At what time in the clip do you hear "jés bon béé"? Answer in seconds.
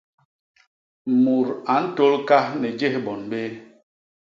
2.79-3.49